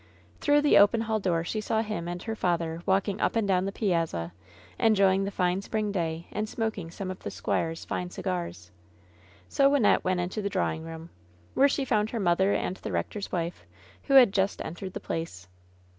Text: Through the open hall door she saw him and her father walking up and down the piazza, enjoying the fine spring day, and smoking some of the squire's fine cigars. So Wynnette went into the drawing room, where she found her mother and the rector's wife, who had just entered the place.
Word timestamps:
Through 0.39 0.61
the 0.61 0.79
open 0.79 1.01
hall 1.01 1.19
door 1.19 1.43
she 1.43 1.61
saw 1.61 1.83
him 1.83 2.07
and 2.07 2.23
her 2.23 2.35
father 2.35 2.81
walking 2.87 3.21
up 3.21 3.35
and 3.35 3.47
down 3.47 3.65
the 3.65 3.71
piazza, 3.71 4.33
enjoying 4.79 5.25
the 5.25 5.29
fine 5.29 5.61
spring 5.61 5.91
day, 5.91 6.25
and 6.31 6.49
smoking 6.49 6.89
some 6.89 7.11
of 7.11 7.19
the 7.19 7.29
squire's 7.29 7.85
fine 7.85 8.09
cigars. 8.09 8.71
So 9.47 9.69
Wynnette 9.69 10.03
went 10.03 10.19
into 10.19 10.41
the 10.41 10.49
drawing 10.49 10.81
room, 10.81 11.11
where 11.53 11.69
she 11.69 11.85
found 11.85 12.09
her 12.09 12.19
mother 12.19 12.51
and 12.51 12.77
the 12.77 12.91
rector's 12.91 13.31
wife, 13.31 13.63
who 14.05 14.15
had 14.15 14.33
just 14.33 14.59
entered 14.65 14.93
the 14.93 14.99
place. 14.99 15.47